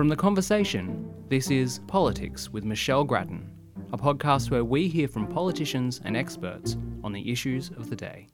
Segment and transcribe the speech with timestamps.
[0.00, 3.50] From The Conversation, this is Politics with Michelle Grattan,
[3.92, 8.28] a podcast where we hear from politicians and experts on the issues of the day.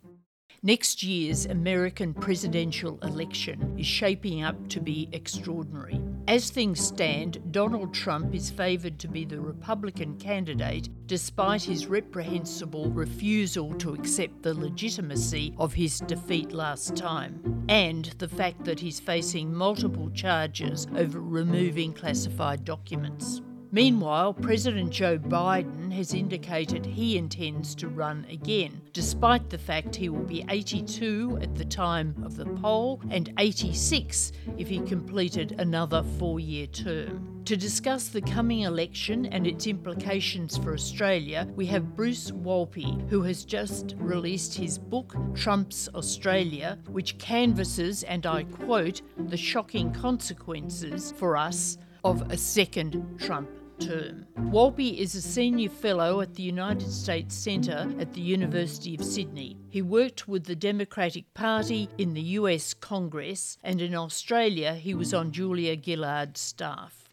[0.62, 6.00] Next year's American presidential election is shaping up to be extraordinary.
[6.28, 12.90] As things stand, Donald Trump is favoured to be the Republican candidate despite his reprehensible
[12.90, 18.98] refusal to accept the legitimacy of his defeat last time, and the fact that he's
[18.98, 23.40] facing multiple charges over removing classified documents.
[23.72, 30.08] Meanwhile, President Joe Biden has indicated he intends to run again, despite the fact he
[30.08, 36.04] will be 82 at the time of the poll and 86 if he completed another
[36.18, 37.42] four year term.
[37.46, 43.22] To discuss the coming election and its implications for Australia, we have Bruce Wolpe, who
[43.22, 51.12] has just released his book, Trump's Australia, which canvasses, and I quote, the shocking consequences
[51.16, 54.24] for us of a second Trump term.
[54.38, 59.56] Wolpe is a senior fellow at the United States Centre at the University of Sydney.
[59.70, 65.12] He worked with the Democratic Party in the US Congress, and in Australia, he was
[65.12, 67.05] on Julia Gillard's staff.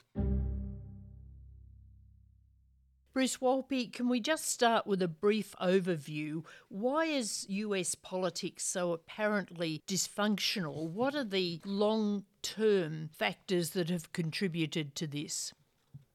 [3.14, 6.44] Bruce Wolpe, can we just start with a brief overview?
[6.70, 10.90] Why is US politics so apparently dysfunctional?
[10.90, 15.54] What are the long term factors that have contributed to this?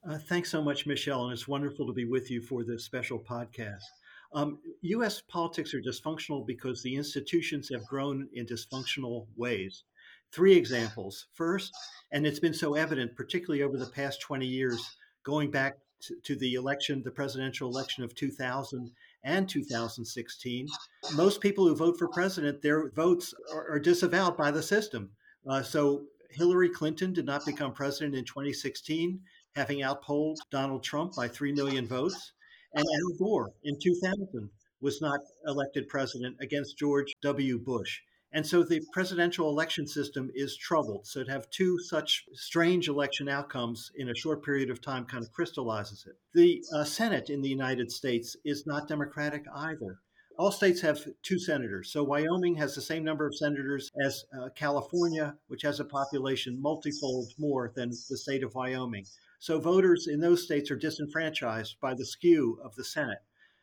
[0.05, 3.21] Uh, thanks so much, Michelle, and it's wonderful to be with you for this special
[3.21, 3.85] podcast.
[4.33, 9.85] Um, US politics are dysfunctional because the institutions have grown in dysfunctional ways.
[10.33, 11.29] Three examples.
[11.35, 11.73] First,
[12.11, 16.37] and it's been so evident, particularly over the past 20 years, going back to, to
[16.37, 18.91] the election, the presidential election of 2000
[19.25, 20.67] and 2016.
[21.15, 25.11] Most people who vote for president, their votes are, are disavowed by the system.
[25.49, 29.21] Uh, so Hillary Clinton did not become president in 2016,
[29.55, 32.33] having outpolled Donald Trump by 3 million votes.
[32.75, 34.51] And Al Gore in 2000
[34.81, 37.59] was not elected president against George W.
[37.59, 38.01] Bush.
[38.33, 41.07] And so the presidential election system is troubled.
[41.07, 45.25] So to have two such strange election outcomes in a short period of time kind
[45.25, 46.17] of crystallizes it.
[46.35, 50.01] The uh, Senate in the United States is not Democratic either.
[50.39, 51.91] All states have two senators.
[51.91, 56.61] So Wyoming has the same number of senators as uh, California, which has a population
[56.63, 59.07] multifold more than the state of Wyoming.
[59.41, 63.19] So voters in those states are disenfranchised by the skew of the Senate.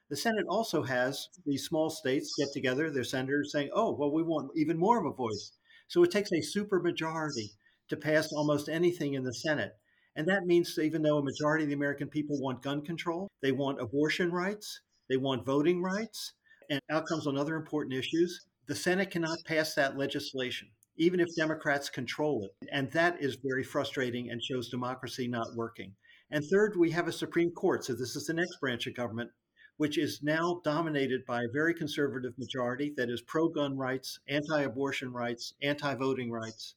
[0.08, 4.22] The Senate also has these small states get together, their senators saying, oh, well, we
[4.22, 5.54] want even more of a voice.
[5.88, 7.50] So it takes a supermajority
[7.90, 9.74] to pass almost anything in the Senate.
[10.16, 13.52] And that means even though a majority of the American people want gun control, they
[13.52, 14.80] want abortion rights,
[15.10, 16.34] they want voting rights,
[16.70, 20.68] and outcomes on other important issues, the Senate cannot pass that legislation,
[20.98, 22.70] even if Democrats control it.
[22.72, 25.94] And that is very frustrating and shows democracy not working.
[26.32, 27.84] And third, we have a Supreme Court.
[27.84, 29.32] So this is the next branch of government
[29.78, 34.62] which is now dominated by a very conservative majority that is pro gun rights, anti
[34.62, 36.76] abortion rights, anti voting rights.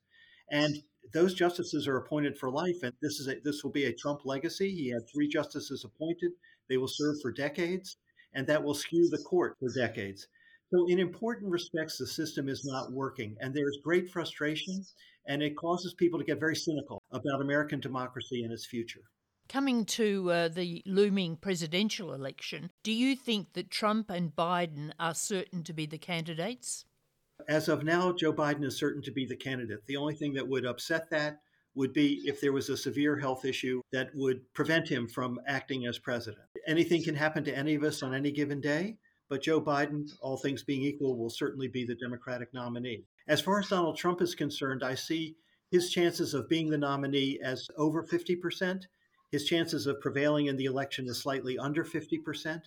[0.50, 0.82] And
[1.12, 2.82] those justices are appointed for life.
[2.82, 4.70] And this, is a, this will be a Trump legacy.
[4.70, 6.32] He had three justices appointed,
[6.68, 7.96] they will serve for decades,
[8.34, 10.26] and that will skew the court for decades.
[10.70, 14.84] So, in important respects, the system is not working, and there's great frustration,
[15.26, 19.00] and it causes people to get very cynical about American democracy and its future.
[19.48, 25.14] Coming to uh, the looming presidential election, do you think that Trump and Biden are
[25.14, 26.84] certain to be the candidates?
[27.48, 29.86] As of now, Joe Biden is certain to be the candidate.
[29.86, 31.40] The only thing that would upset that
[31.74, 35.86] would be if there was a severe health issue that would prevent him from acting
[35.86, 36.44] as president.
[36.66, 38.98] Anything can happen to any of us on any given day,
[39.30, 43.04] but Joe Biden, all things being equal, will certainly be the Democratic nominee.
[43.28, 45.36] As far as Donald Trump is concerned, I see
[45.70, 48.82] his chances of being the nominee as over 50%.
[49.30, 52.62] His chances of prevailing in the election is slightly under 50%.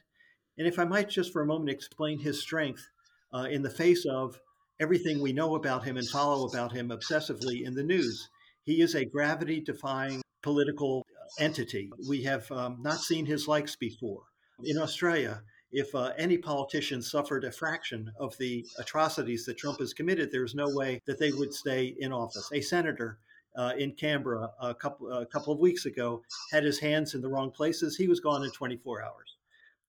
[0.57, 2.88] And if I might just for a moment explain his strength
[3.33, 4.39] uh, in the face of
[4.79, 8.29] everything we know about him and follow about him obsessively in the news,
[8.63, 11.05] he is a gravity defying political
[11.40, 11.90] entity.
[12.08, 14.23] We have um, not seen his likes before.
[14.63, 15.41] In Australia,
[15.72, 20.53] if uh, any politician suffered a fraction of the atrocities that Trump has committed, there's
[20.53, 22.49] no way that they would stay in office.
[22.53, 23.19] A senator
[23.55, 27.29] uh, in Canberra a couple a couple of weeks ago had his hands in the
[27.29, 27.97] wrong places.
[27.97, 29.37] He was gone in 24 hours.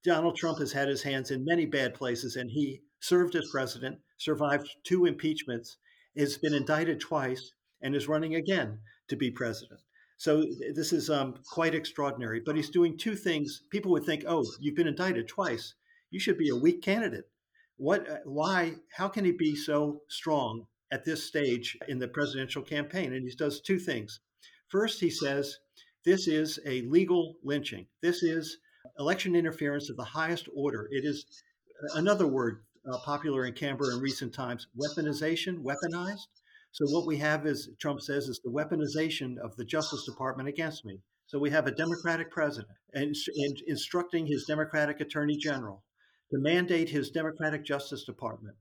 [0.04, 3.98] Donald Trump has had his hands in many bad places, and he served as president,
[4.18, 5.76] survived two impeachments,
[6.16, 9.80] has been indicted twice, and is running again to be president.
[10.16, 10.44] So
[10.74, 12.40] this is um, quite extraordinary.
[12.40, 13.62] But he's doing two things.
[13.70, 15.74] People would think, "Oh, you've been indicted twice.
[16.10, 17.28] You should be a weak candidate."
[17.76, 18.08] What?
[18.08, 18.74] Uh, why?
[18.96, 23.14] How can he be so strong at this stage in the presidential campaign.
[23.14, 24.20] And he does two things.
[24.68, 25.56] First, he says
[26.04, 27.86] this is a legal lynching.
[28.02, 28.58] This is
[28.98, 30.88] election interference of the highest order.
[30.90, 31.24] It is
[31.94, 36.26] another word uh, popular in Canberra in recent times weaponization, weaponized.
[36.72, 40.84] So, what we have is, Trump says, is the weaponization of the Justice Department against
[40.84, 41.00] me.
[41.26, 45.84] So, we have a Democratic president and, and instructing his Democratic attorney general
[46.30, 48.56] to mandate his Democratic Justice Department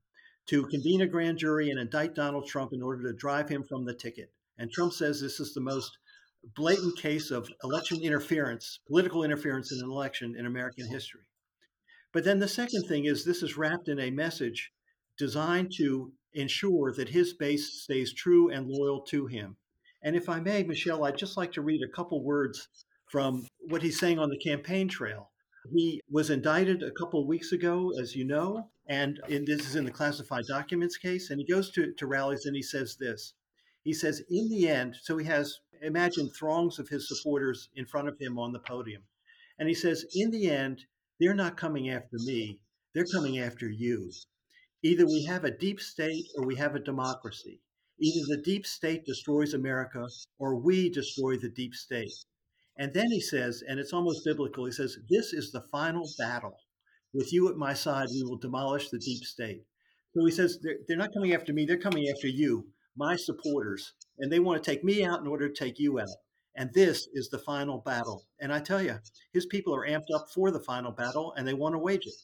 [0.47, 3.85] to convene a grand jury and indict Donald Trump in order to drive him from
[3.85, 4.31] the ticket.
[4.57, 5.97] And Trump says this is the most
[6.55, 11.21] blatant case of election interference, political interference in an election in American history.
[12.13, 14.71] But then the second thing is this is wrapped in a message
[15.17, 19.57] designed to ensure that his base stays true and loyal to him.
[20.03, 22.67] And if I may, Michelle, I'd just like to read a couple words
[23.09, 25.30] from what he's saying on the campaign trail.
[25.69, 29.75] He was indicted a couple of weeks ago, as you know, and in, this is
[29.75, 31.29] in the classified documents case.
[31.29, 33.33] And he goes to, to rallies and he says this.
[33.83, 38.07] He says, in the end, so he has, imagine throngs of his supporters in front
[38.07, 39.03] of him on the podium.
[39.59, 40.85] And he says, in the end,
[41.19, 42.59] they're not coming after me,
[42.93, 44.11] they're coming after you.
[44.83, 47.61] Either we have a deep state or we have a democracy.
[47.99, 50.07] Either the deep state destroys America
[50.39, 52.13] or we destroy the deep state.
[52.81, 56.57] And then he says, and it's almost biblical, he says, This is the final battle.
[57.13, 59.61] With you at my side, we will demolish the deep state.
[60.15, 62.65] So he says, They're, they're not coming after me, they're coming after you,
[62.97, 63.93] my supporters.
[64.17, 66.07] And they want to take me out in order to take you out.
[66.55, 68.25] And this is the final battle.
[68.39, 68.97] And I tell you,
[69.31, 72.15] his people are amped up for the final battle and they want to wage it.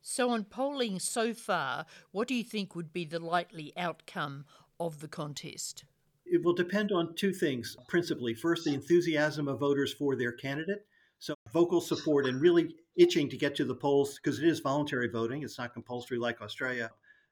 [0.00, 4.44] So, on polling so far, what do you think would be the likely outcome
[4.78, 5.82] of the contest?
[6.30, 8.34] It will depend on two things principally.
[8.34, 10.86] First, the enthusiasm of voters for their candidate.
[11.20, 15.08] So, vocal support and really itching to get to the polls because it is voluntary
[15.08, 16.90] voting, it's not compulsory like Australia.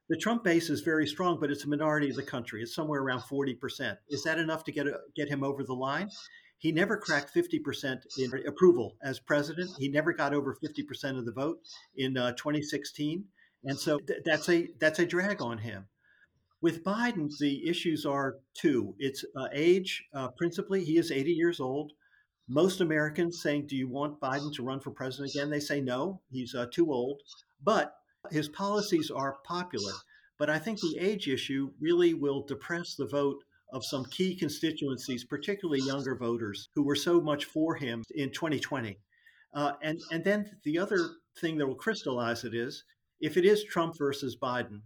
[0.09, 2.61] The Trump base is very strong, but it's a minority of the country.
[2.61, 3.97] It's somewhere around 40%.
[4.09, 6.09] Is that enough to get, a, get him over the line?
[6.59, 9.69] He never cracked 50% in approval as president.
[9.77, 11.59] He never got over 50% of the vote
[11.97, 13.25] in uh, 2016.
[13.65, 15.87] And so th- that's a that's a drag on him.
[16.61, 18.95] With Biden, the issues are two.
[18.97, 20.83] It's uh, age, uh, principally.
[20.83, 21.91] He is 80 years old.
[22.47, 26.21] Most Americans saying, "Do you want Biden to run for president again?" They say no.
[26.31, 27.21] He's uh, too old.
[27.61, 27.93] But
[28.31, 29.93] his policies are popular.
[30.37, 33.43] But I think the age issue really will depress the vote
[33.73, 38.97] of some key constituencies, particularly younger voters who were so much for him in 2020.
[39.53, 41.09] Uh, and, and then the other
[41.39, 42.83] thing that will crystallize it is
[43.19, 44.81] if it is Trump versus Biden,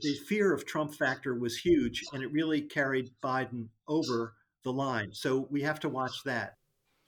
[0.00, 4.34] the fear of Trump factor was huge and it really carried Biden over
[4.64, 5.12] the line.
[5.12, 6.54] So we have to watch that.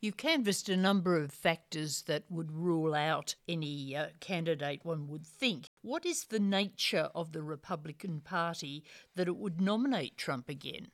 [0.01, 5.27] You've canvassed a number of factors that would rule out any uh, candidate one would
[5.27, 5.71] think.
[5.81, 8.85] What is the nature of the Republican Party
[9.15, 10.89] that it would nominate Trump again?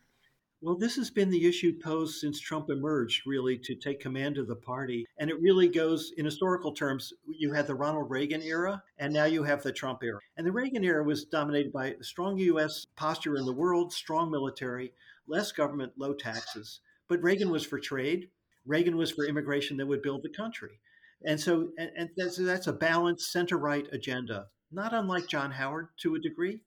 [0.63, 4.47] Well, this has been the issue posed since Trump emerged, really, to take command of
[4.47, 5.07] the party.
[5.19, 9.25] And it really goes, in historical terms, you had the Ronald Reagan era, and now
[9.25, 10.19] you have the Trump era.
[10.37, 12.87] And the Reagan era was dominated by a strong U.S.
[12.95, 14.93] posture in the world, strong military,
[15.27, 16.81] less government, low taxes.
[17.09, 18.29] But Reagan was for trade,
[18.67, 20.79] Reagan was for immigration that would build the country.
[21.25, 25.89] And so, and, and that's, that's a balanced center right agenda, not unlike John Howard
[26.03, 26.61] to a degree.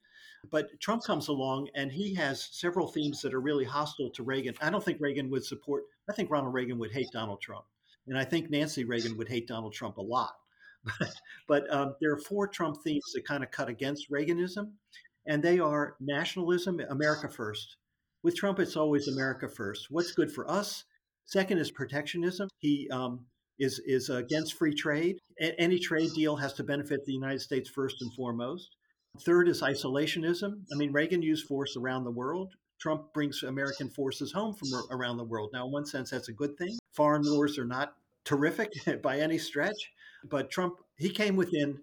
[0.51, 4.55] But Trump comes along and he has several themes that are really hostile to Reagan.
[4.61, 7.65] I don't think Reagan would support, I think Ronald Reagan would hate Donald Trump.
[8.07, 10.33] And I think Nancy Reagan would hate Donald Trump a lot.
[10.83, 11.13] But,
[11.47, 14.71] but um, there are four Trump themes that kind of cut against Reaganism,
[15.25, 17.77] and they are nationalism, America first.
[18.23, 19.87] With Trump, it's always America first.
[19.89, 20.85] What's good for us?
[21.25, 22.49] Second is protectionism.
[22.59, 23.25] He um,
[23.59, 25.17] is is against free trade.
[25.41, 28.75] A- any trade deal has to benefit the United States first and foremost.
[29.19, 30.63] Third is isolationism.
[30.71, 32.55] I mean, Reagan used force around the world.
[32.79, 35.51] Trump brings American forces home from around the world.
[35.53, 36.77] Now, in one sense, that's a good thing.
[36.91, 39.91] Foreign wars are not terrific by any stretch,
[40.29, 41.79] but Trump, he came within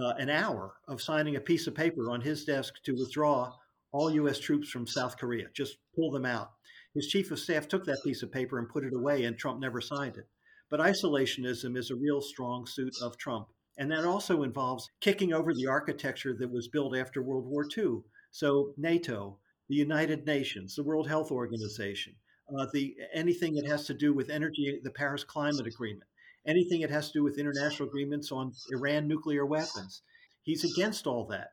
[0.00, 3.52] uh, an hour of signing a piece of paper on his desk to withdraw
[3.92, 4.38] all U.S.
[4.38, 6.50] troops from South Korea, just pull them out.
[6.94, 9.60] His chief of staff took that piece of paper and put it away, and Trump
[9.60, 10.28] never signed it.
[10.70, 13.48] But isolationism is a real strong suit of Trump.
[13.76, 18.02] And that also involves kicking over the architecture that was built after World War II.
[18.30, 19.38] So, NATO,
[19.68, 22.14] the United Nations, the World Health Organization,
[22.56, 26.08] uh, the, anything that has to do with energy, the Paris Climate Agreement,
[26.46, 30.02] anything that has to do with international agreements on Iran nuclear weapons.
[30.42, 31.48] He's against all that.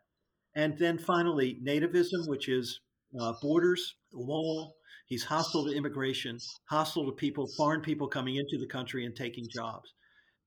[0.55, 2.81] And then finally, nativism, which is
[3.19, 4.75] uh, borders, wall.
[5.07, 9.47] He's hostile to immigration, hostile to people, foreign people coming into the country and taking
[9.49, 9.93] jobs.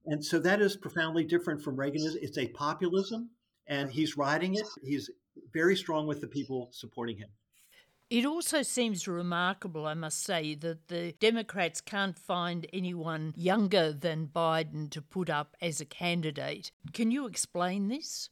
[0.07, 2.17] And so that is profoundly different from Reaganism.
[2.21, 3.31] It's a populism,
[3.67, 4.67] and he's riding it.
[4.83, 5.11] He's
[5.53, 7.29] very strong with the people supporting him.
[8.11, 14.29] It also seems remarkable, I must say, that the Democrats can't find anyone younger than
[14.29, 16.71] Biden to put up as a candidate.
[16.93, 18.29] Can you explain this?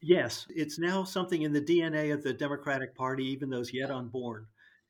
[0.00, 4.46] Yes, it's now something in the DNA of the Democratic Party, even those yet unborn.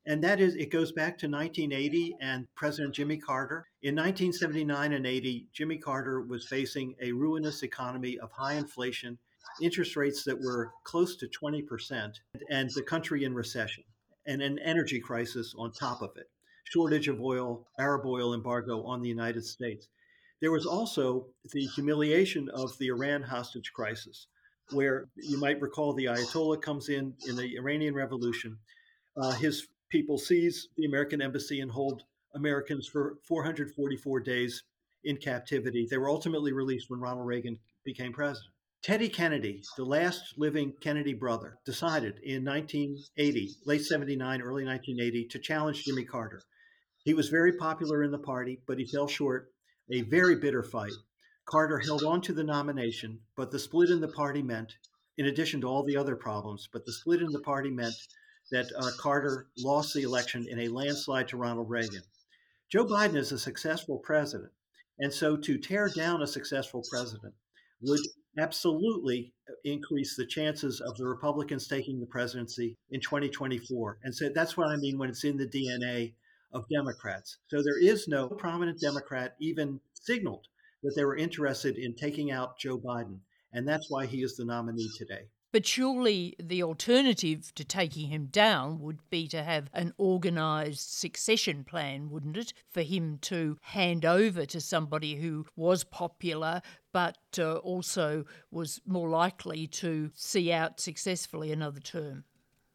[0.08, 3.66] And that is, it goes back to 1980 and President Jimmy Carter.
[3.82, 9.18] In 1979 and 80, Jimmy Carter was facing a ruinous economy of high inflation,
[9.60, 12.12] interest rates that were close to 20%,
[12.50, 13.82] and the country in recession,
[14.26, 16.30] and an energy crisis on top of it,
[16.64, 19.88] shortage of oil, Arab oil embargo on the United States.
[20.40, 24.28] There was also the humiliation of the Iran hostage crisis,
[24.70, 28.58] where you might recall the Ayatollah comes in in the Iranian Revolution.
[29.16, 32.02] Uh, his people seize the American embassy and hold
[32.34, 34.62] Americans for 444 days
[35.04, 35.86] in captivity.
[35.88, 38.52] They were ultimately released when Ronald Reagan became president.
[38.82, 45.38] Teddy Kennedy, the last living Kennedy brother, decided in 1980, late 79, early 1980, to
[45.38, 46.42] challenge Jimmy Carter.
[47.06, 49.50] He was very popular in the party, but he fell short.
[49.90, 50.92] A very bitter fight.
[51.46, 54.74] Carter held on to the nomination, but the split in the party meant,
[55.16, 57.94] in addition to all the other problems, but the split in the party meant
[58.50, 62.02] that uh, Carter lost the election in a landslide to Ronald Reagan.
[62.70, 64.52] Joe Biden is a successful president.
[64.98, 67.34] And so to tear down a successful president
[67.82, 68.00] would
[68.38, 69.32] absolutely
[69.64, 73.98] increase the chances of the Republicans taking the presidency in 2024.
[74.02, 76.14] And so that's what I mean when it's in the DNA
[76.52, 77.38] of Democrats.
[77.48, 80.46] So there is no prominent Democrat even signaled
[80.82, 83.18] that they were interested in taking out Joe Biden.
[83.52, 85.28] And that's why he is the nominee today.
[85.56, 91.64] But surely the alternative to taking him down would be to have an organised succession
[91.64, 92.52] plan, wouldn't it?
[92.68, 96.60] For him to hand over to somebody who was popular
[96.92, 102.24] but uh, also was more likely to see out successfully another term.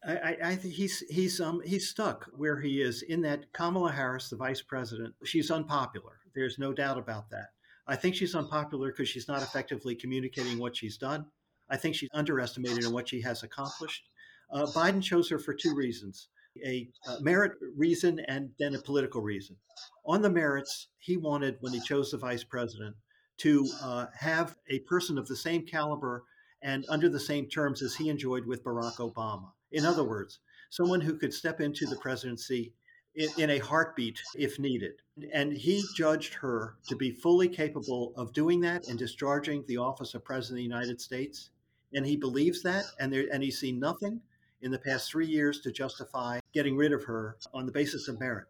[0.04, 4.28] I, I think he's he's um he's stuck where he is in that Kamala Harris,
[4.28, 5.14] the vice president.
[5.22, 6.18] She's unpopular.
[6.34, 7.50] There's no doubt about that.
[7.86, 11.26] I think she's unpopular because she's not effectively communicating what she's done.
[11.72, 14.04] I think she's underestimated in what she has accomplished.
[14.52, 16.28] Uh, Biden chose her for two reasons
[16.64, 19.56] a, a merit reason and then a political reason.
[20.04, 22.94] On the merits, he wanted, when he chose the vice president,
[23.38, 26.24] to uh, have a person of the same caliber
[26.62, 29.50] and under the same terms as he enjoyed with Barack Obama.
[29.72, 32.74] In other words, someone who could step into the presidency
[33.14, 34.92] in, in, a heartbeat if needed.
[35.32, 40.14] And he judged her to be fully capable of doing that and discharging the office
[40.14, 41.50] of President of the United States
[41.94, 44.20] and he believes that, and there, and he's seen nothing
[44.62, 48.20] in the past three years to justify getting rid of her on the basis of
[48.20, 48.46] merit.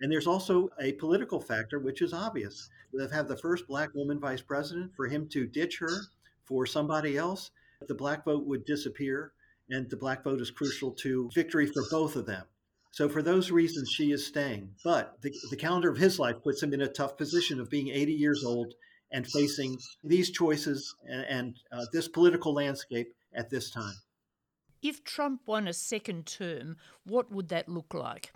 [0.00, 2.68] And there's also a political factor, which is obvious.
[2.92, 4.94] They've had the first black woman vice president.
[4.94, 5.90] For him to ditch her
[6.44, 7.50] for somebody else,
[7.88, 9.32] the black vote would disappear,
[9.70, 12.44] and the black vote is crucial to victory for both of them.
[12.92, 14.70] So, for those reasons, she is staying.
[14.82, 17.88] But the, the calendar of his life puts him in a tough position of being
[17.88, 18.74] 80 years old
[19.12, 23.94] and facing these choices and, and uh, this political landscape at this time.
[24.82, 28.32] If Trump won a second term, what would that look like?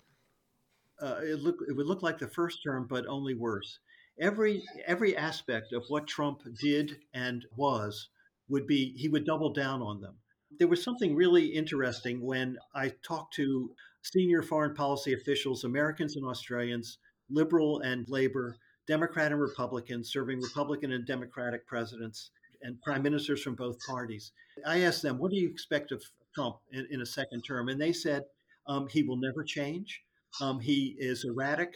[1.01, 3.79] Uh, it, look, it would look like the first term, but only worse.
[4.19, 8.09] Every every aspect of what Trump did and was
[8.49, 10.15] would be he would double down on them.
[10.59, 13.71] There was something really interesting when I talked to
[14.03, 16.97] senior foreign policy officials, Americans and Australians,
[17.29, 18.57] liberal and labor,
[18.87, 24.31] Democrat and Republican, serving Republican and Democratic presidents and prime ministers from both parties.
[24.65, 26.03] I asked them, What do you expect of
[26.35, 27.69] Trump in, in a second term?
[27.69, 28.23] And they said,
[28.67, 30.01] um, He will never change.
[30.39, 31.73] Um, he is erratic,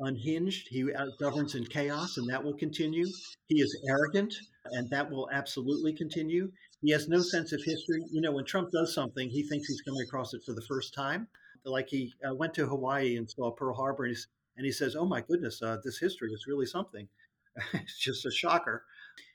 [0.00, 0.68] unhinged.
[0.70, 3.06] He governs in chaos, and that will continue.
[3.48, 4.34] He is arrogant,
[4.72, 6.50] and that will absolutely continue.
[6.80, 8.02] He has no sense of history.
[8.10, 10.94] You know, when Trump does something, he thinks he's coming across it for the first
[10.94, 11.28] time.
[11.64, 14.94] Like he uh, went to Hawaii and saw Pearl Harbor, and he's and he says,
[14.94, 17.08] "Oh my goodness, uh, this history is really something."
[17.72, 18.84] it's just a shocker.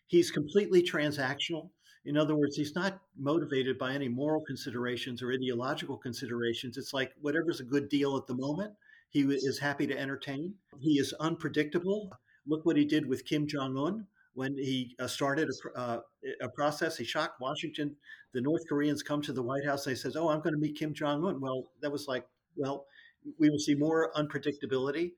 [0.06, 1.72] He's completely transactional.
[2.06, 6.78] In other words, he's not motivated by any moral considerations or ideological considerations.
[6.78, 8.74] It's like whatever's a good deal at the moment,
[9.14, 10.56] he is happy to entertain.
[10.80, 12.10] He is unpredictable.
[12.48, 16.00] Look what he did with Kim Jong Un when he uh, started a, uh,
[16.42, 16.98] a, process.
[16.98, 17.96] He shocked Washington.
[18.34, 19.86] The North Koreans come to the White House.
[19.86, 22.26] They says, "Oh, I'm going to meet Kim Jong Un." Well, that was like,
[22.56, 22.88] well,
[23.40, 25.12] we will see more unpredictability.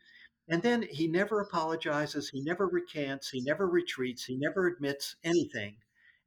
[0.48, 5.78] And then he never apologizes, he never recants, he never retreats, he never admits anything.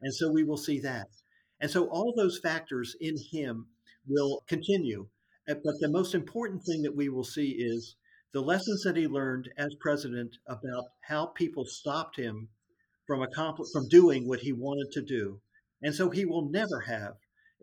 [0.00, 1.06] And so we will see that.
[1.60, 3.66] And so all those factors in him
[4.06, 5.08] will continue.
[5.48, 7.96] Uh, but the most important thing that we will see is
[8.32, 12.48] the lessons that he learned as president about how people stopped him
[13.06, 15.40] from accompli- from doing what he wanted to do.
[15.82, 17.14] And so he will never have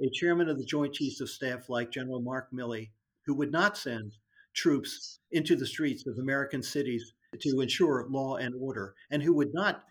[0.01, 2.89] a chairman of the Joint Chiefs of Staff like General Mark Milley
[3.25, 4.13] who would not send
[4.53, 9.53] troops into the streets of American cities to ensure law and order, and who would
[9.53, 9.83] not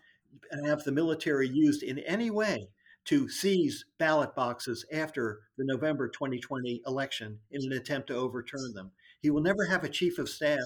[0.65, 2.67] have the military used in any way
[3.05, 8.91] to seize ballot boxes after the November 2020 election in an attempt to overturn them.
[9.21, 10.59] He will never have a chief of staff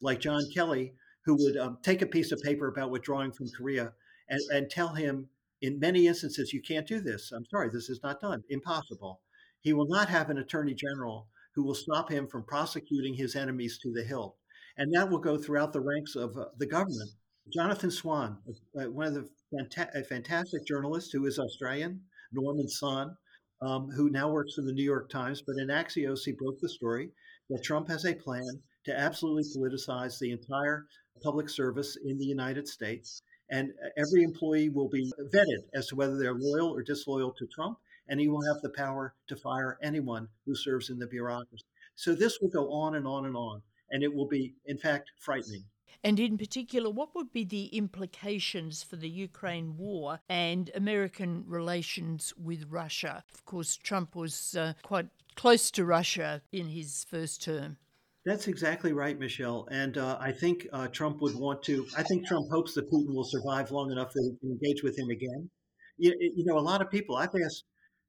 [0.00, 0.94] like John Kelly
[1.24, 3.92] who would um, take a piece of paper about withdrawing from Korea
[4.28, 5.28] and, and tell him,
[5.62, 7.32] in many instances, you can't do this.
[7.32, 8.42] I'm sorry, this is not done.
[8.50, 9.20] Impossible.
[9.60, 13.78] He will not have an attorney general who will stop him from prosecuting his enemies
[13.82, 14.36] to the hilt.
[14.76, 17.10] And that will go throughout the ranks of uh, the government.
[17.52, 18.36] Jonathan Swan,
[18.78, 23.16] uh, one of the fanta- fantastic journalist who is Australian, Norman's son,
[23.62, 26.68] um, who now works for the New York Times, but in Axios, he broke the
[26.68, 27.10] story
[27.48, 30.86] that Trump has a plan to absolutely politicize the entire
[31.22, 33.22] public service in the United States.
[33.50, 37.46] And uh, every employee will be vetted as to whether they're loyal or disloyal to
[37.46, 41.64] Trump and he will have the power to fire anyone who serves in the bureaucracy.
[41.94, 45.10] So this will go on and on and on, and it will be, in fact,
[45.18, 45.64] frightening.
[46.04, 52.32] And in particular, what would be the implications for the Ukraine war and American relations
[52.36, 53.24] with Russia?
[53.34, 57.78] Of course, Trump was uh, quite close to Russia in his first term.
[58.26, 59.68] That's exactly right, Michelle.
[59.70, 63.14] And uh, I think uh, Trump would want to, I think Trump hopes that Putin
[63.14, 65.48] will survive long enough that he can engage with him again.
[65.96, 67.62] You, you know, a lot of people, I've asked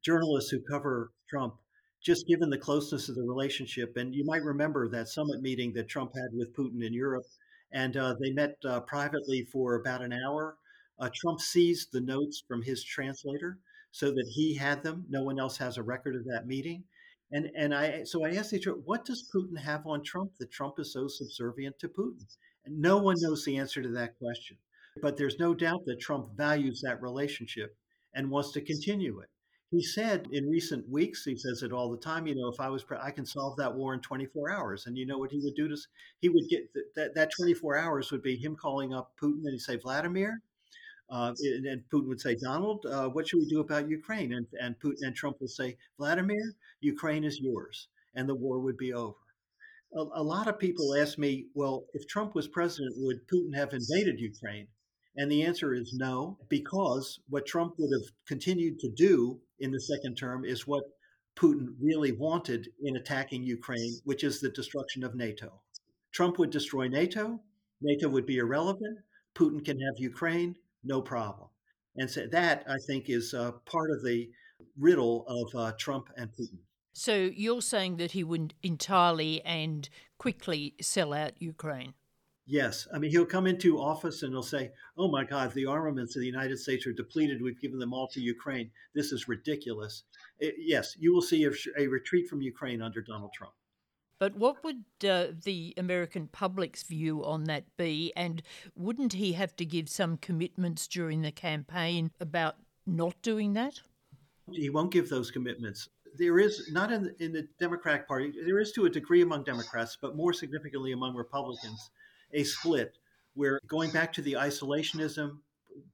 [0.03, 1.53] journalists who cover Trump,
[2.03, 3.95] just given the closeness of the relationship.
[3.95, 7.25] And you might remember that summit meeting that Trump had with Putin in Europe,
[7.71, 10.57] and uh, they met uh, privately for about an hour.
[10.99, 13.59] Uh, Trump seized the notes from his translator
[13.91, 15.05] so that he had them.
[15.09, 16.83] No one else has a record of that meeting.
[17.31, 20.79] And and I so I asked each what does Putin have on Trump that Trump
[20.79, 22.25] is so subservient to Putin?
[22.65, 24.57] And no one knows the answer to that question.
[25.01, 27.75] But there's no doubt that Trump values that relationship
[28.13, 29.29] and wants to continue it.
[29.69, 32.69] He said in recent weeks, he says it all the time, you know, if I
[32.69, 34.85] was, pre- I can solve that war in 24 hours.
[34.85, 35.75] And you know what he would do to,
[36.19, 39.51] he would get th- that, that 24 hours would be him calling up Putin and
[39.51, 40.41] he'd say, Vladimir,
[41.09, 44.33] uh, and Putin would say, Donald, uh, what should we do about Ukraine?
[44.33, 47.87] And, and Putin and Trump will say, Vladimir, Ukraine is yours.
[48.15, 49.15] And the war would be over.
[49.95, 53.73] A, a lot of people ask me, well, if Trump was president, would Putin have
[53.73, 54.67] invaded Ukraine?
[55.15, 59.79] And the answer is no, because what Trump would have continued to do in the
[59.79, 60.83] second term is what
[61.35, 65.61] Putin really wanted in attacking Ukraine, which is the destruction of NATO.
[66.11, 67.39] Trump would destroy NATO,
[67.81, 68.99] NATO would be irrelevant,
[69.35, 71.49] Putin can have Ukraine, no problem.
[71.95, 74.29] And so that, I think, is uh, part of the
[74.77, 76.59] riddle of uh, Trump and Putin.
[76.93, 79.87] So you're saying that he would entirely and
[80.17, 81.93] quickly sell out Ukraine?
[82.49, 82.87] Yes.
[82.93, 86.21] I mean, he'll come into office and he'll say, oh my God, the armaments of
[86.21, 87.41] the United States are depleted.
[87.41, 88.71] We've given them all to Ukraine.
[88.95, 90.03] This is ridiculous.
[90.39, 93.53] It, yes, you will see a, a, retreat from Ukraine under Donald Trump.
[94.19, 98.11] But what would uh, the American public's view on that be?
[98.15, 98.41] And
[98.75, 103.81] wouldn't he have to give some commitments during the campaign about not doing that?
[104.51, 108.33] He won't give those commitments there is not in the, in the Democratic Party.
[108.45, 111.91] There is to a degree among Democrats, but more significantly among Republicans,
[112.33, 112.97] a split
[113.35, 115.37] where going back to the isolationism,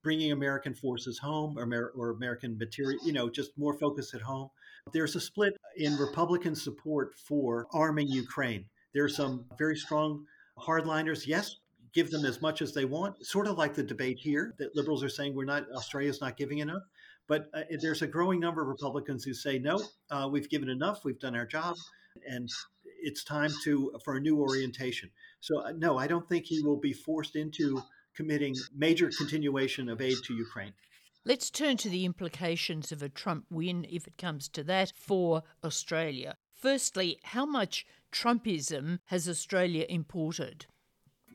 [0.01, 4.21] bringing American forces home or, Amer- or American material, you know, just more focus at
[4.21, 4.49] home.
[4.91, 8.65] There's a split in Republican support for arming Ukraine.
[8.93, 10.25] There are some very strong
[10.59, 11.25] hardliners.
[11.25, 11.57] Yes,
[11.93, 15.03] give them as much as they want, sort of like the debate here that liberals
[15.03, 16.83] are saying we're not, Australia's not giving enough.
[17.27, 21.05] But uh, there's a growing number of Republicans who say, no, uh, we've given enough,
[21.05, 21.75] we've done our job,
[22.27, 22.49] and
[23.01, 25.09] it's time to for a new orientation.
[25.39, 27.81] So uh, no, I don't think he will be forced into
[28.15, 30.73] committing major continuation of aid to Ukraine.
[31.25, 35.43] Let's turn to the implications of a Trump win, if it comes to that, for
[35.63, 36.35] Australia.
[36.53, 40.65] Firstly, how much Trumpism has Australia imported?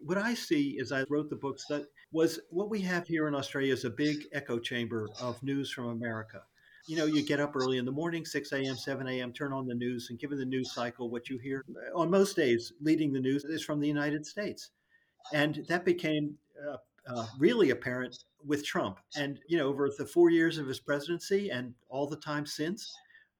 [0.03, 3.35] What I see as I wrote the books that was what we have here in
[3.35, 6.42] Australia is a big echo chamber of news from America
[6.88, 9.66] you know, you get up early in the morning, 6 a.m., 7 a.m., turn on
[9.66, 11.62] the news, and given the news cycle, what you hear
[11.94, 14.70] on most days leading the news is from the United States.
[15.35, 18.98] And that became uh, uh, really apparent with Trump.
[19.16, 22.92] And, you know, over the four years of his presidency and all the time since,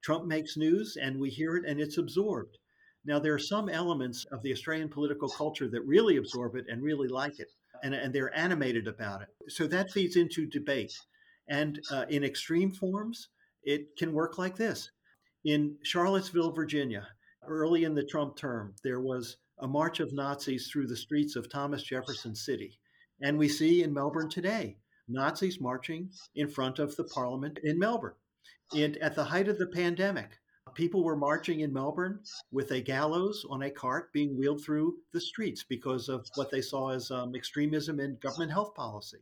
[0.03, 2.59] Trump makes news and we hear it and it's absorbed.
[3.05, 6.83] Now, there are some elements of the Australian political culture that really absorb it and
[6.83, 7.51] really like it,
[7.83, 9.29] and, and they're animated about it.
[9.49, 10.99] So that feeds into debate.
[11.49, 13.29] And uh, in extreme forms,
[13.63, 14.91] it can work like this.
[15.45, 17.07] In Charlottesville, Virginia,
[17.47, 21.49] early in the Trump term, there was a march of Nazis through the streets of
[21.49, 22.79] Thomas Jefferson City.
[23.21, 24.77] And we see in Melbourne today
[25.09, 28.15] Nazis marching in front of the parliament in Melbourne.
[28.75, 30.39] And at the height of the pandemic,
[30.75, 32.21] People were marching in Melbourne
[32.53, 36.61] with a gallows on a cart being wheeled through the streets because of what they
[36.61, 39.19] saw as um, extremism in government health policy.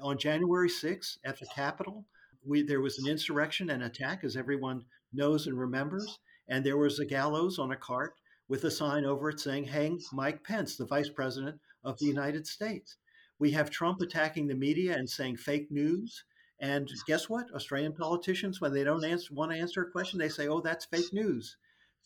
[0.00, 2.04] On January 6th at the Capitol,
[2.44, 6.18] we, there was an insurrection and attack, as everyone knows and remembers,
[6.48, 8.14] and there was a gallows on a cart
[8.48, 12.46] with a sign over it saying, Hang Mike Pence, the Vice President of the United
[12.46, 12.96] States.
[13.38, 16.24] We have Trump attacking the media and saying fake news.
[16.60, 17.50] And guess what?
[17.54, 20.86] Australian politicians, when they don't answer, want to answer a question, they say, oh, that's
[20.86, 21.56] fake news.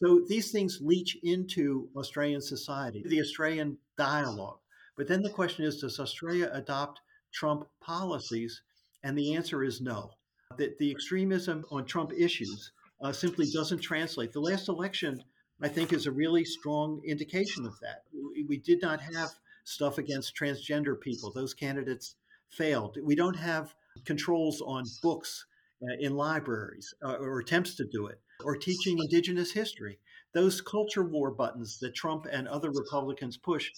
[0.03, 4.59] So these things leach into Australian society, the Australian dialogue.
[4.97, 7.01] But then the question is does Australia adopt
[7.33, 8.63] Trump policies?
[9.03, 10.11] And the answer is no.
[10.59, 14.33] That the extremism on Trump issues uh, simply doesn't translate.
[14.33, 15.23] The last election,
[15.63, 18.03] I think, is a really strong indication of that.
[18.13, 19.31] We, we did not have
[19.71, 21.33] stuff against transgender people.
[21.33, 22.17] Those candidates
[22.49, 22.99] failed.
[23.03, 25.47] We don't have controls on books
[25.83, 29.99] uh, in libraries uh, or attempts to do it, or teaching indigenous history.
[30.35, 33.71] Those culture war buttons that Trump and other Republicans push,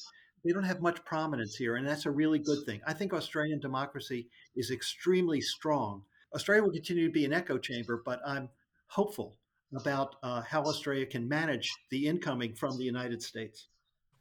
[0.44, 2.81] they don't have much prominence here, and that's a really good thing.
[2.87, 6.02] I think Australian democracy is extremely strong.
[6.35, 8.48] Australia will continue to be an echo chamber, but I'm
[8.88, 9.37] hopeful
[9.74, 13.68] about uh, how Australia can manage the incoming from the United States.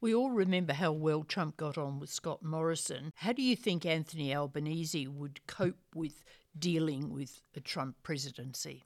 [0.02, 3.12] We all remember how well Trump got on with Scott Morrison.
[3.14, 6.24] How do you think Anthony Albanese would cope with
[6.58, 8.82] dealing with a Trump presidency?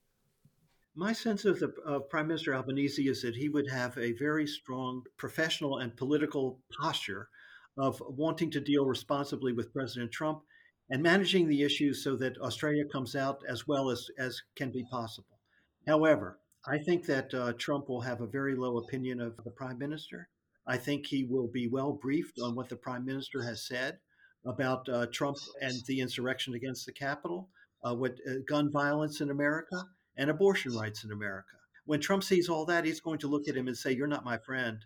[0.95, 1.69] My sense of the
[2.11, 7.31] Prime Minister Albanese is that he would have a very strong professional and political posture
[7.79, 10.43] of wanting to deal responsibly with President Trump
[10.91, 14.85] and managing the issues so that Australia comes out as well as, as can be
[14.91, 15.41] possible.
[15.87, 19.79] However, I think that uh, Trump will have a very low opinion of the Prime
[19.79, 20.29] Minister.
[20.67, 23.99] I think he will be well briefed on what the prime minister has said
[24.45, 27.49] about uh, Trump and the insurrection against the Capitol,
[27.85, 29.85] uh, what uh, gun violence in America,
[30.17, 31.57] and abortion rights in America.
[31.85, 34.25] When Trump sees all that, he's going to look at him and say, "You're not
[34.25, 34.79] my friend."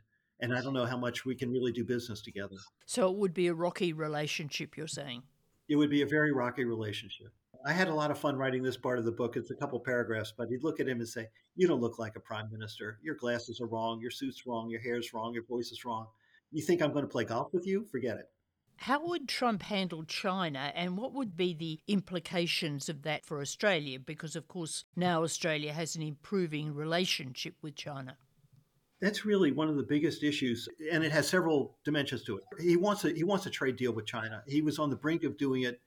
[0.42, 2.56] And I don't know how much we can really do business together.
[2.86, 5.22] So it would be a rocky relationship, you're saying?
[5.68, 7.30] It would be a very rocky relationship.
[7.64, 9.36] I had a lot of fun writing this part of the book.
[9.36, 12.16] It's a couple paragraphs, but he'd look at him and say, You don't look like
[12.16, 12.98] a prime minister.
[13.02, 14.00] Your glasses are wrong.
[14.00, 14.70] Your suit's wrong.
[14.70, 15.34] Your hair's wrong.
[15.34, 16.06] Your voice is wrong.
[16.52, 17.86] You think I'm going to play golf with you?
[17.90, 18.26] Forget it.
[18.76, 23.98] How would Trump handle China and what would be the implications of that for Australia?
[24.00, 28.16] Because, of course, now Australia has an improving relationship with China.
[29.02, 32.44] That's really one of the biggest issues, and it has several dimensions to it.
[32.58, 34.42] He wants a he wants a trade deal with China.
[34.46, 35.80] He was on the brink of doing it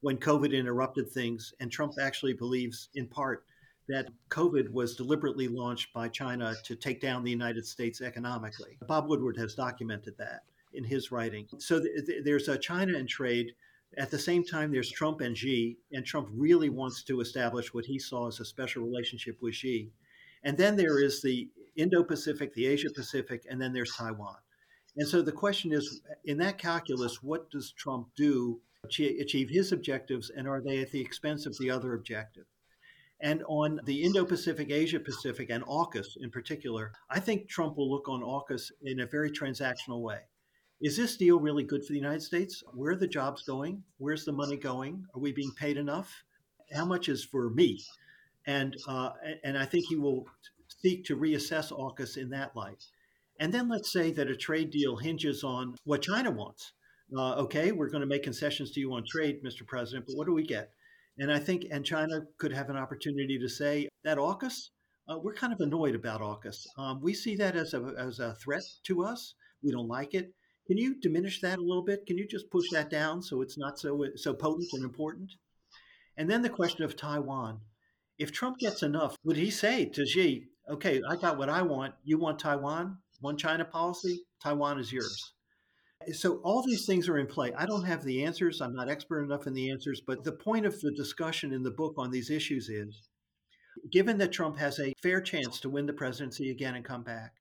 [0.00, 1.52] when COVID interrupted things.
[1.60, 3.44] And Trump actually believes, in part,
[3.88, 8.78] that COVID was deliberately launched by China to take down the United States economically.
[8.86, 11.46] Bob Woodward has documented that in his writing.
[11.58, 13.52] So th- th- there's a China and trade.
[13.98, 17.84] At the same time, there's Trump and Xi, and Trump really wants to establish what
[17.84, 19.90] he saw as a special relationship with Xi.
[20.44, 24.36] And then there is the Indo Pacific, the Asia Pacific, and then there's Taiwan.
[24.96, 30.30] And so the question is in that calculus, what does Trump do achieve his objectives
[30.30, 32.46] and are they at the expense of the other objective?
[33.22, 37.90] And on the Indo Pacific, Asia Pacific, and AUKUS in particular, I think Trump will
[37.90, 40.20] look on AUKUS in a very transactional way.
[40.80, 42.62] Is this deal really good for the United States?
[42.72, 43.82] Where are the jobs going?
[43.98, 45.04] Where's the money going?
[45.14, 46.24] Are we being paid enough?
[46.72, 47.82] How much is for me?
[48.46, 49.10] And uh,
[49.44, 50.26] and I think he will
[50.80, 52.82] seek to reassess AUKUS in that light.
[53.38, 56.72] And then let's say that a trade deal hinges on what China wants
[57.16, 59.66] uh, okay, we're going to make concessions to you on trade, Mr.
[59.66, 60.70] President, but what do we get?
[61.18, 64.70] And I think, and China could have an opportunity to say that AUKUS,
[65.08, 66.66] uh, we're kind of annoyed about AUKUS.
[66.78, 69.34] Um, we see that as a, as a threat to us.
[69.62, 70.32] We don't like it.
[70.66, 72.06] Can you diminish that a little bit?
[72.06, 75.32] Can you just push that down so it's not so so potent and important?
[76.16, 77.60] And then the question of Taiwan.
[78.18, 81.94] If Trump gets enough, would he say to Xi, okay, I got what I want.
[82.04, 82.98] You want Taiwan?
[83.20, 84.22] One China policy?
[84.42, 85.32] Taiwan is yours.
[86.12, 87.52] So all these things are in play.
[87.52, 88.60] I don't have the answers.
[88.60, 91.70] I'm not expert enough in the answers, but the point of the discussion in the
[91.70, 93.08] book on these issues is
[93.92, 97.34] given that Trump has a fair chance to win the presidency again and come back,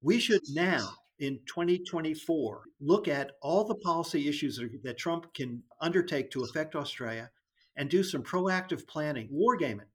[0.00, 6.30] we should now in 2024 look at all the policy issues that Trump can undertake
[6.30, 7.30] to affect Australia
[7.76, 9.86] and do some proactive planning, wargaming.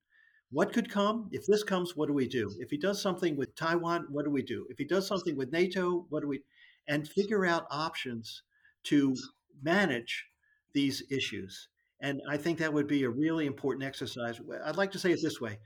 [0.52, 1.28] What could come?
[1.32, 2.56] If this comes, what do we do?
[2.60, 4.66] If he does something with Taiwan, what do we do?
[4.70, 6.42] If he does something with NATO, what do we
[6.88, 8.44] and figure out options
[8.84, 9.16] to
[9.62, 10.26] manage
[10.74, 11.68] these issues.
[12.02, 14.40] And I think that would be a really important exercise.
[14.66, 15.58] I'd like to say it this way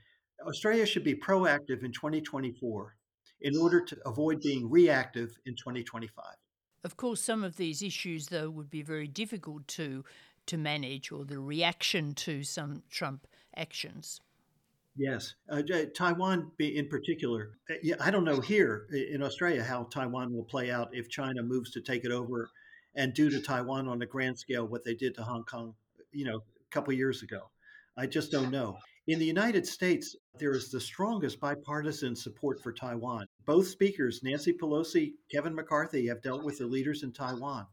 [0.46, 2.96] Australia should be proactive in 2024
[3.42, 6.24] in order to avoid being reactive in 2025.
[6.84, 10.04] Of course, some of these issues, though, would be very difficult to,
[10.46, 14.20] to manage or the reaction to some Trump actions.
[14.96, 15.62] Yes, uh,
[15.94, 17.52] Taiwan in particular.
[17.70, 21.42] Uh, yeah, I don't know here in Australia how Taiwan will play out if China
[21.42, 22.50] moves to take it over
[22.94, 25.74] and do to Taiwan on a grand scale what they did to Hong Kong,
[26.12, 27.50] you know, a couple years ago.
[27.96, 28.76] I just don't know.
[29.06, 33.26] In the United States, there is the strongest bipartisan support for Taiwan.
[33.46, 37.66] Both speakers, Nancy Pelosi, Kevin McCarthy, have dealt with the leaders in Taiwan.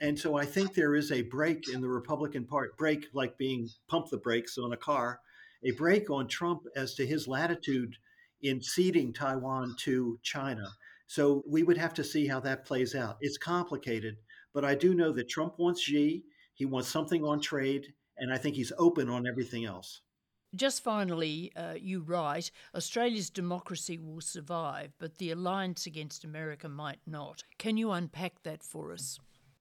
[0.00, 3.68] And so I think there is a brake in the Republican part, brake like being
[3.88, 5.20] pump the brakes on a car,
[5.64, 7.94] a brake on Trump as to his latitude
[8.42, 10.68] in ceding Taiwan to China.
[11.06, 13.16] So we would have to see how that plays out.
[13.20, 14.16] It's complicated,
[14.52, 17.86] but I do know that Trump wants Xi, he wants something on trade,
[18.18, 20.00] and I think he's open on everything else.
[20.54, 27.00] Just finally, uh, you write Australia's democracy will survive, but the alliance against America might
[27.06, 27.44] not.
[27.58, 29.18] Can you unpack that for us?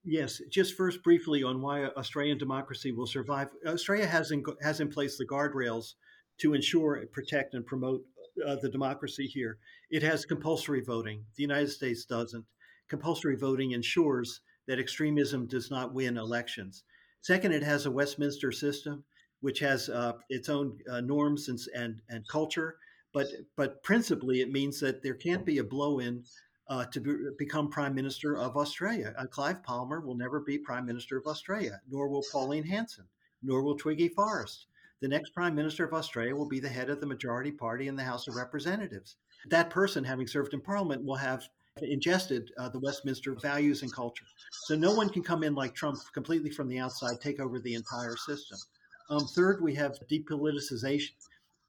[0.08, 3.50] Yes, just first briefly on why Australian democracy will survive.
[3.65, 5.96] Australia has in, has in place the guardrails
[6.38, 8.04] to ensure, protect, and promote
[8.46, 9.58] uh, the democracy here.
[9.89, 11.26] It has compulsory voting.
[11.36, 12.46] The United States doesn't.
[12.88, 16.84] Compulsory voting ensures that extremism does not win elections.
[17.22, 19.04] Second, it has a Westminster system,
[19.41, 22.76] which has uh, its own uh, norms and, and, and culture.
[23.12, 26.24] But, but principally, it means that there can't be a blow in
[26.67, 29.13] uh, to be, become Prime Minister of Australia.
[29.17, 33.06] Uh, Clive Palmer will never be Prime Minister of Australia, nor will Pauline Hanson,
[33.43, 34.67] nor will Twiggy Forrest.
[35.01, 37.95] The next Prime Minister of Australia will be the head of the majority party in
[37.95, 39.17] the House of Representatives.
[39.49, 41.47] That person, having served in Parliament, will have
[41.82, 44.25] ingested uh, the Westminster values and culture.
[44.63, 47.75] So no one can come in like Trump completely from the outside, take over the
[47.75, 48.58] entire system.
[49.10, 51.12] Um, third, we have depoliticization.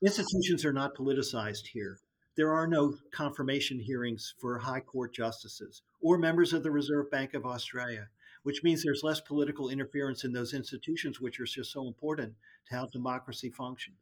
[0.00, 1.98] Institutions are not politicized here
[2.36, 7.34] there are no confirmation hearings for high court justices or members of the Reserve Bank
[7.34, 8.08] of Australia,
[8.42, 12.34] which means there's less political interference in those institutions, which are just so important
[12.68, 13.96] to how democracy functions.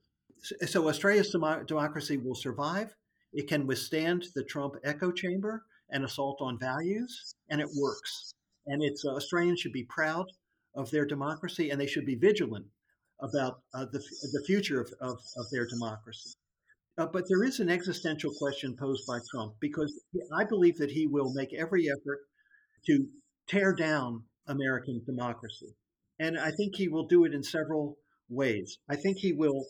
[0.67, 2.95] So, Australia's democracy will survive.
[3.33, 8.35] It can withstand the Trump echo chamber and assault on values, and it works.
[8.67, 10.27] And it's uh, Australians should be proud
[10.75, 12.67] of their democracy, and they should be vigilant
[13.21, 14.01] about uh, the,
[14.33, 16.35] the future of, of, of their democracy.
[16.97, 20.01] Uh, but there is an existential question posed by Trump because
[20.37, 22.21] I believe that he will make every effort
[22.87, 23.07] to
[23.49, 25.75] tear down American democracy.
[26.21, 28.79] And I think he will do it in several ways.
[28.89, 29.67] I think he will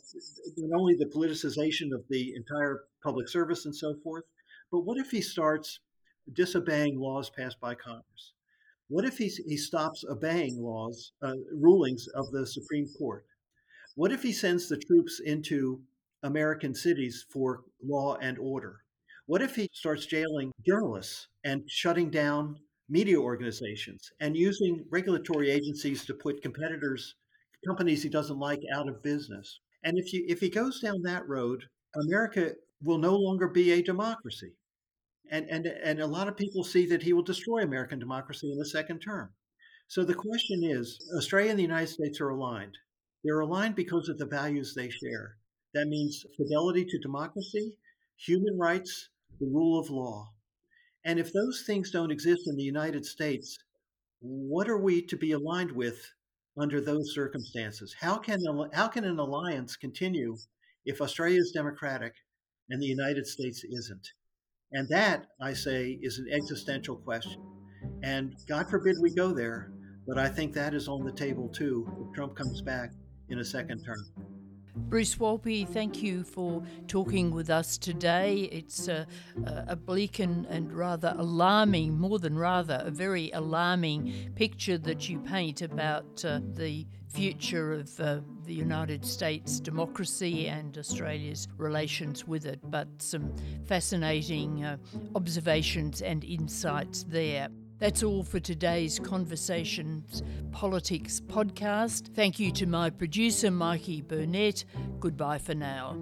[0.58, 4.24] not only the politicization of the entire public service and so forth,
[4.70, 5.80] but what if he starts
[6.32, 8.32] disobeying laws passed by Congress?
[8.88, 13.24] What if he, he stops obeying laws, uh, rulings of the Supreme Court?
[13.94, 15.80] What if he sends the troops into
[16.24, 18.80] American cities for law and order?
[19.26, 22.56] What if he starts jailing journalists and shutting down
[22.88, 27.14] media organizations and using regulatory agencies to put competitors,
[27.66, 29.60] companies he doesn't like, out of business?
[29.84, 33.82] And if you if he goes down that road, America will no longer be a
[33.82, 34.52] democracy.
[35.30, 38.58] And and and a lot of people see that he will destroy American democracy in
[38.58, 39.30] the second term.
[39.88, 42.76] So the question is, Australia and the United States are aligned.
[43.22, 45.37] They're aligned because of the values they share.
[45.74, 47.76] That means fidelity to democracy,
[48.16, 49.10] human rights,
[49.40, 50.30] the rule of law.
[51.04, 53.58] And if those things don't exist in the United States,
[54.20, 55.98] what are we to be aligned with
[56.56, 57.94] under those circumstances?
[58.00, 58.40] How can,
[58.72, 60.37] how can an alliance continue
[60.87, 62.14] if Australia is democratic
[62.70, 64.08] and the United States isn't?
[64.72, 67.42] And that, I say, is an existential question.
[68.02, 69.72] And God forbid we go there,
[70.06, 72.90] but I think that is on the table too if Trump comes back
[73.28, 74.33] in a second term.
[74.76, 78.48] Bruce Wolpe, thank you for talking with us today.
[78.50, 79.06] It's a,
[79.46, 85.20] a bleak and, and, rather alarming, more than rather, a very alarming picture that you
[85.20, 92.44] paint about uh, the future of uh, the United States democracy and Australia's relations with
[92.44, 93.32] it, but some
[93.66, 94.76] fascinating uh,
[95.14, 97.48] observations and insights there.
[97.78, 102.14] That's all for today's Conversations Politics podcast.
[102.14, 104.64] Thank you to my producer, Mikey Burnett.
[105.00, 105.96] Goodbye for now.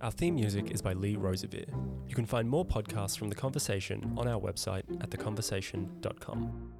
[0.00, 1.66] Our theme music is by Lee Rosevere.
[2.08, 6.72] You can find more podcasts from The Conversation on our website at theconversation.com.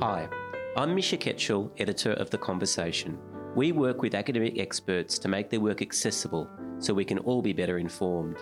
[0.00, 0.28] Hi,
[0.76, 3.18] I'm Misha Ketchell, editor of The Conversation.
[3.56, 6.46] We work with academic experts to make their work accessible
[6.78, 8.36] so we can all be better informed.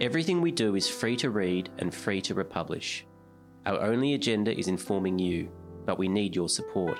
[0.00, 3.04] Everything we do is free to read and free to republish.
[3.66, 5.50] Our only agenda is informing you,
[5.84, 6.96] but we need your support.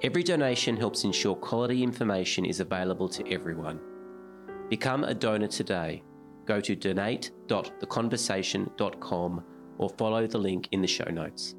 [0.00, 3.78] Every donation helps ensure quality information is available to everyone.
[4.70, 6.02] Become a donor today.
[6.46, 9.44] Go to donate.theconversation.com
[9.76, 11.56] or follow the link in the show notes.